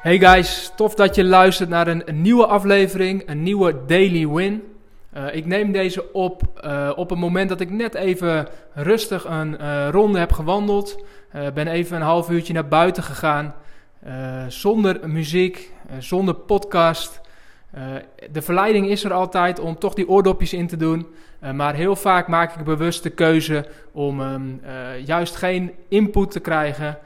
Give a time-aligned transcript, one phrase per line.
[0.00, 4.62] Hey guys, tof dat je luistert naar een, nieuwe aflevering, een nieuwe Daily Win.
[5.16, 9.56] Uh, ik neem deze op uh, op het moment dat ik net even rustig een
[9.60, 11.04] uh, ronde heb gewandeld.
[11.54, 13.54] ben even een half uurtje naar buiten gegaan.
[14.48, 17.20] zonder muziek, zonder podcast.
[18.30, 21.06] de verleiding is er altijd om toch die oordopjes in te doen.
[21.54, 24.60] maar heel vaak maak ik bewust de keuze om um,
[25.04, 26.98] juist geen input te krijgen.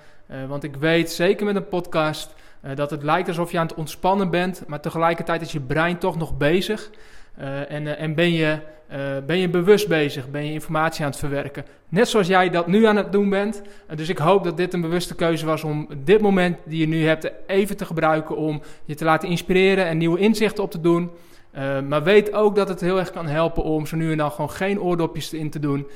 [0.48, 2.34] want ik weet, zeker met een podcast
[2.64, 5.98] uh, dat het lijkt alsof je aan het ontspannen bent, maar tegelijkertijd is je brein
[5.98, 6.90] toch nog bezig.
[7.40, 8.58] Uh, en, uh, en ben, je,
[9.26, 11.64] ben je bewust bezig, ben je informatie aan het verwerken.
[11.88, 13.62] Net zoals jij dat nu aan het doen bent.
[13.94, 17.06] dus ik hoop dat dit een bewuste keuze was om dit moment die je nu
[17.06, 21.10] hebt even te gebruiken om je te laten inspireren en nieuwe inzichten op te doen.
[21.88, 24.50] maar weet ook dat het heel erg kan helpen om zo nu en dan gewoon
[24.50, 25.86] geen oordopjes in te doen.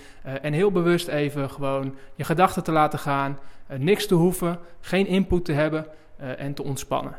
[0.42, 3.38] en heel bewust even gewoon je gedachten te laten gaan.
[3.76, 5.86] niks te hoeven, geen input te hebben
[6.20, 7.16] uh, en te ontspannen.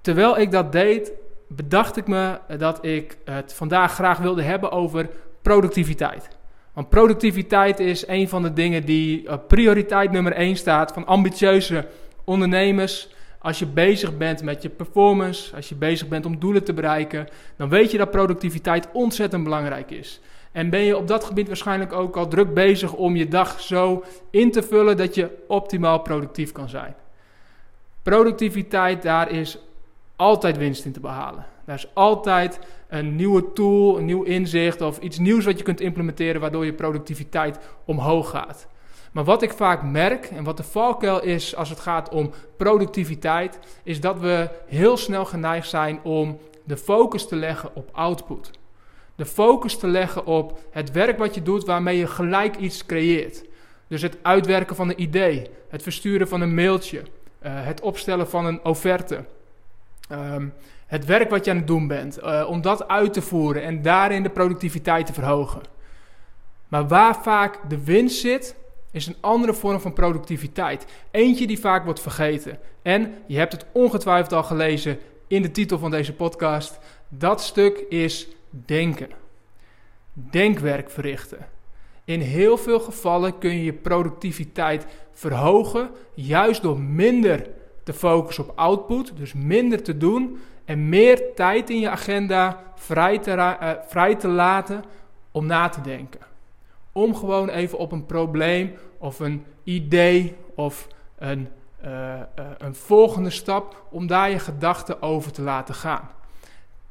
[0.00, 1.12] Terwijl ik dat deed,
[1.48, 5.08] bedacht ik me dat ik het vandaag graag wilde hebben over
[5.42, 6.28] productiviteit.
[6.72, 11.86] Want productiviteit is een van de dingen die op prioriteit nummer 1 staat van ambitieuze
[12.24, 13.08] ondernemers.
[13.38, 17.28] Als je bezig bent met je performance, als je bezig bent om doelen te bereiken,
[17.56, 20.20] dan weet je dat productiviteit ontzettend belangrijk is.
[20.52, 24.04] En ben je op dat gebied waarschijnlijk ook al druk bezig om je dag zo
[24.30, 26.94] in te vullen dat je optimaal productief kan zijn.
[28.02, 29.58] Productiviteit, daar is
[30.16, 31.46] altijd winst in te behalen.
[31.64, 35.80] Daar is altijd een nieuwe tool, een nieuw inzicht of iets nieuws wat je kunt
[35.80, 38.66] implementeren waardoor je productiviteit omhoog gaat.
[39.12, 43.58] Maar wat ik vaak merk en wat de valkuil is als het gaat om productiviteit,
[43.82, 48.50] is dat we heel snel geneigd zijn om de focus te leggen op output.
[49.16, 53.44] De focus te leggen op het werk wat je doet waarmee je gelijk iets creëert.
[53.88, 57.02] Dus het uitwerken van een idee, het versturen van een mailtje,
[57.48, 59.24] het opstellen van een offerte.
[60.12, 60.52] Um,
[60.86, 63.82] het werk wat je aan het doen bent, uh, om dat uit te voeren en
[63.82, 65.60] daarin de productiviteit te verhogen.
[66.68, 68.54] Maar waar vaak de winst zit,
[68.90, 70.86] is een andere vorm van productiviteit.
[71.10, 72.58] Eentje die vaak wordt vergeten.
[72.82, 76.78] En je hebt het ongetwijfeld al gelezen in de titel van deze podcast.
[77.08, 79.08] Dat stuk is denken.
[80.12, 81.46] Denkwerk verrichten.
[82.10, 87.46] In heel veel gevallen kun je je productiviteit verhogen, juist door minder
[87.84, 93.18] te focussen op output, dus minder te doen en meer tijd in je agenda vrij
[93.18, 94.84] te, uh, vrij te laten
[95.30, 96.20] om na te denken.
[96.92, 100.86] Om gewoon even op een probleem of een idee of
[101.18, 101.48] een,
[101.84, 102.20] uh, uh,
[102.58, 106.10] een volgende stap, om daar je gedachten over te laten gaan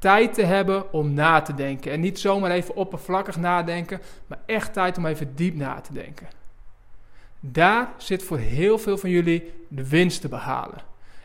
[0.00, 1.92] tijd te hebben om na te denken.
[1.92, 6.28] En niet zomaar even oppervlakkig nadenken, maar echt tijd om even diep na te denken.
[7.40, 10.78] Daar zit voor heel veel van jullie de winst te behalen.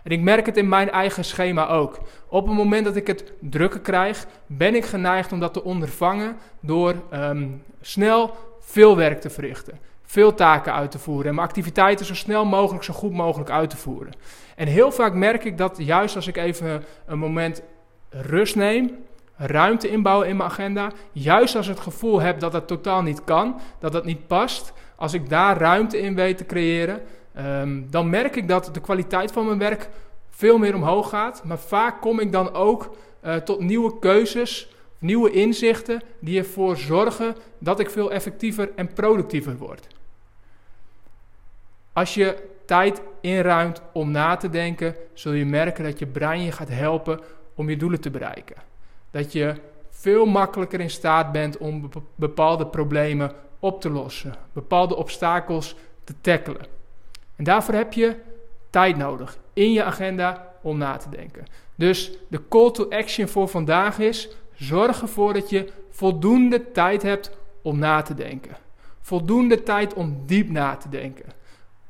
[0.04, 2.00] En ik merk het in mijn eigen schema ook.
[2.28, 6.36] Op het moment dat ik het drukker krijg, ben ik geneigd om dat te ondervangen
[6.60, 9.80] door um, snel veel werk te verrichten.
[10.04, 13.70] Veel taken uit te voeren en mijn activiteiten zo snel mogelijk, zo goed mogelijk uit
[13.70, 14.14] te voeren.
[14.56, 17.62] En heel vaak merk ik dat juist als ik even een moment
[18.22, 18.92] rust neem,
[19.36, 20.92] ruimte inbouwen in mijn agenda.
[21.12, 24.74] Juist als ik het gevoel heb dat dat totaal niet kan, dat dat niet past.
[24.96, 27.02] Als ik daar ruimte in weet te creëren,
[27.38, 29.90] um, dan merk ik dat de kwaliteit van mijn werk
[30.30, 31.44] veel meer omhoog gaat.
[31.44, 37.36] Maar vaak kom ik dan ook uh, tot nieuwe keuzes, nieuwe inzichten die ervoor zorgen
[37.58, 39.88] dat ik veel effectiever en productiever word.
[41.94, 46.52] Als je tijd inruimt om na te denken, zul je merken dat je brein je
[46.52, 47.20] gaat helpen
[47.56, 48.56] om je doelen te bereiken.
[49.12, 49.56] Dat je
[49.90, 56.66] veel makkelijker in staat bent om bepaalde problemen op te lossen, bepaalde obstakels te tackelen.
[57.36, 58.16] En daarvoor heb je
[58.70, 61.46] tijd nodig in je agenda om na te denken.
[61.76, 67.32] Dus de call to action voor vandaag is: zorg ervoor dat je voldoende tijd hebt
[67.62, 68.58] om na te denken.
[69.02, 71.26] Voldoende tijd om diep na te denken.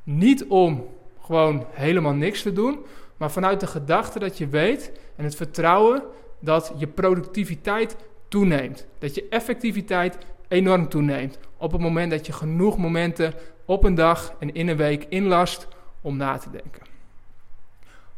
[0.03, 0.87] Niet om
[1.21, 2.85] gewoon helemaal niks te doen,
[3.17, 6.03] maar vanuit de gedachte dat je weet en het vertrouwen
[6.39, 7.95] dat je productiviteit
[8.27, 8.87] toeneemt.
[8.99, 10.17] Dat je effectiviteit
[10.47, 11.39] enorm toeneemt.
[11.57, 13.33] Op het moment dat je genoeg momenten
[13.65, 15.67] op een dag en in een week inlast
[16.01, 16.81] om na te denken.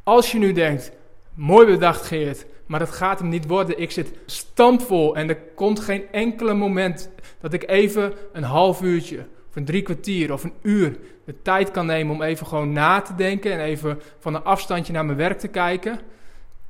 [0.03, 0.91] Als je nu denkt,
[1.33, 3.79] mooi bedacht Geert, maar dat gaat hem niet worden.
[3.79, 7.09] Ik zit stampvol en er komt geen enkele moment
[7.39, 9.25] dat ik even een half uurtje
[9.57, 13.15] een drie kwartier of een uur de tijd kan nemen om even gewoon na te
[13.15, 15.99] denken en even van een afstandje naar mijn werk te kijken.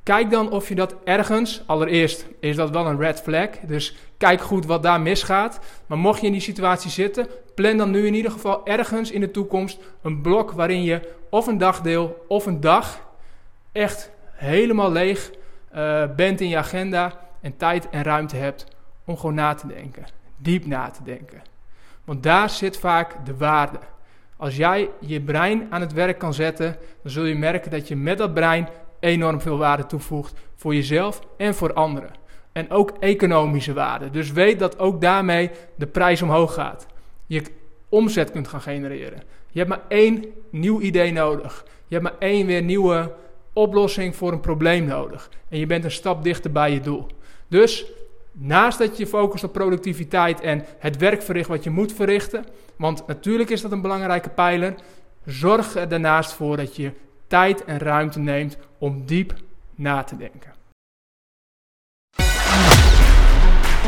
[0.02, 4.40] Kijk dan of je dat ergens, allereerst is dat wel een red flag, dus kijk
[4.40, 5.60] goed wat daar misgaat.
[5.86, 9.20] Maar mocht je in die situatie zitten, plan dan nu in ieder geval ergens in
[9.20, 13.00] de toekomst een blok waarin je of een dagdeel of een dag
[13.72, 15.30] echt helemaal leeg
[15.74, 18.66] uh, bent in je agenda en tijd en ruimte hebt
[19.04, 20.04] om gewoon na te denken.
[20.36, 21.42] Diep na te denken.
[22.08, 23.78] Want daar zit vaak de waarde.
[24.36, 27.96] Als jij je brein aan het werk kan zetten, dan zul je merken dat je
[27.96, 28.68] met dat brein
[29.00, 32.10] enorm veel waarde toevoegt voor jezelf en voor anderen.
[32.52, 34.10] En ook economische waarde.
[34.10, 36.86] Dus weet dat ook daarmee de prijs omhoog gaat.
[37.26, 37.42] Je
[37.88, 39.22] omzet kunt gaan genereren.
[39.50, 41.64] Je hebt maar één nieuw idee nodig.
[41.86, 43.14] Je hebt maar één weer nieuwe
[43.52, 45.30] oplossing voor een probleem nodig.
[45.48, 47.06] En je bent een stap dichter bij je doel.
[47.48, 47.86] Dus
[48.38, 52.44] naast dat je focust op productiviteit en het werk verricht wat je moet verrichten,
[52.76, 54.74] want natuurlijk is dat een belangrijke pijler,
[55.24, 56.92] zorg er daarnaast voor dat je
[57.26, 59.34] tijd en ruimte neemt om diep
[59.74, 60.56] na te denken.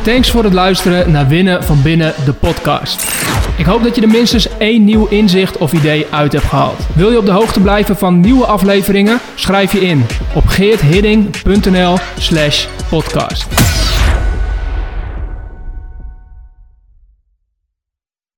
[0.02, 3.19] Thanks voor het luisteren naar Winnen van Binnen, de podcast.
[3.58, 6.87] Ik hoop dat je er minstens één nieuw inzicht of idee uit hebt gehaald.
[6.94, 9.19] Wil je op de hoogte blijven van nieuwe afleveringen?
[9.35, 13.47] Schrijf je in op geerthidding.nl slash podcast.